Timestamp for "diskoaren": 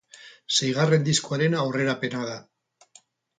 1.09-1.57